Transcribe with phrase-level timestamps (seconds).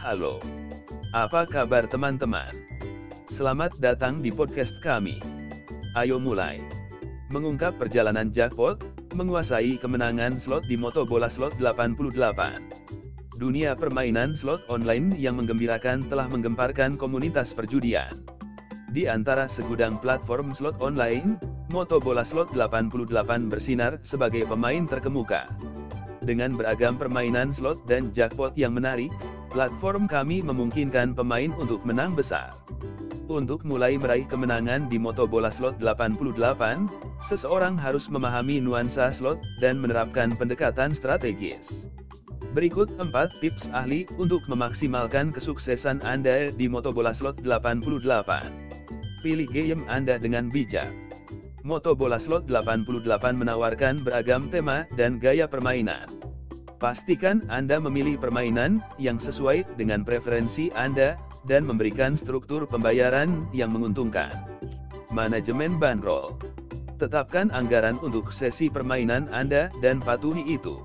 [0.00, 0.40] Halo.
[1.12, 2.48] Apa kabar teman-teman?
[3.36, 5.20] Selamat datang di podcast kami.
[5.92, 6.56] Ayo mulai.
[7.28, 8.80] Mengungkap perjalanan jackpot,
[9.12, 12.16] menguasai kemenangan slot di Moto Bola Slot 88.
[13.36, 18.24] Dunia permainan slot online yang menggembirakan telah menggemparkan komunitas perjudian.
[18.96, 21.36] Di antara segudang platform slot online,
[21.76, 25.52] Moto Bola Slot 88 bersinar sebagai pemain terkemuka.
[26.24, 29.12] Dengan beragam permainan slot dan jackpot yang menarik,
[29.50, 32.54] platform kami memungkinkan pemain untuk menang besar.
[33.30, 36.90] Untuk mulai meraih kemenangan di Moto Bola Slot 88,
[37.30, 41.86] seseorang harus memahami nuansa slot dan menerapkan pendekatan strategis.
[42.50, 43.06] Berikut 4
[43.38, 48.02] tips ahli untuk memaksimalkan kesuksesan Anda di Moto Bola Slot 88.
[49.22, 50.90] Pilih game Anda dengan bijak.
[51.62, 53.06] Moto Bola Slot 88
[53.38, 56.29] menawarkan beragam tema dan gaya permainan.
[56.80, 64.48] Pastikan Anda memilih permainan yang sesuai dengan preferensi Anda dan memberikan struktur pembayaran yang menguntungkan.
[65.12, 66.40] Manajemen bandrol.
[66.96, 70.80] Tetapkan anggaran untuk sesi permainan Anda dan patuhi itu.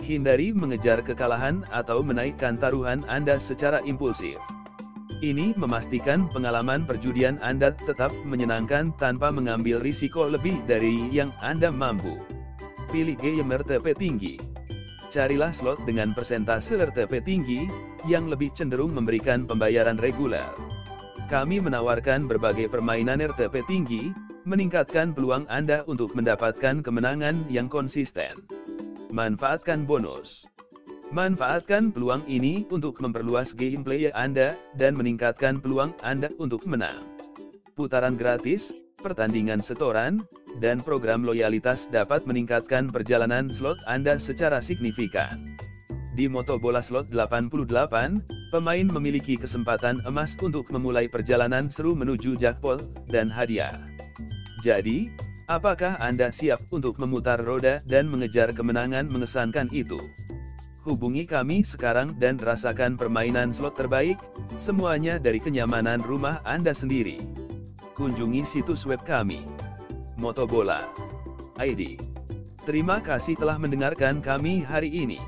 [0.00, 4.40] Hindari mengejar kekalahan atau menaikkan taruhan Anda secara impulsif.
[5.20, 12.16] Ini memastikan pengalaman perjudian Anda tetap menyenangkan tanpa mengambil risiko lebih dari yang Anda mampu.
[12.88, 14.57] Pilih game RTP tinggi.
[15.08, 17.64] Carilah slot dengan persentase RTP tinggi,
[18.04, 20.52] yang lebih cenderung memberikan pembayaran reguler.
[21.32, 24.12] Kami menawarkan berbagai permainan RTP tinggi,
[24.44, 28.36] meningkatkan peluang Anda untuk mendapatkan kemenangan yang konsisten.
[29.08, 30.44] Manfaatkan bonus.
[31.08, 37.00] Manfaatkan peluang ini untuk memperluas gameplay Anda, dan meningkatkan peluang Anda untuk menang.
[37.72, 40.22] Putaran gratis, pertandingan setoran,
[40.58, 45.58] dan program loyalitas dapat meningkatkan perjalanan slot Anda secara signifikan.
[46.18, 52.82] Di Moto Bola Slot 88, pemain memiliki kesempatan emas untuk memulai perjalanan seru menuju jackpot,
[53.06, 53.70] dan hadiah.
[54.66, 55.06] Jadi,
[55.46, 60.02] apakah Anda siap untuk memutar roda dan mengejar kemenangan mengesankan itu?
[60.82, 64.18] Hubungi kami sekarang dan rasakan permainan slot terbaik,
[64.58, 67.47] semuanya dari kenyamanan rumah Anda sendiri.
[67.98, 69.42] Kunjungi situs web kami.
[70.22, 70.78] Motobola.
[71.58, 71.98] ID.
[72.62, 75.18] Terima kasih telah mendengarkan kami hari ini.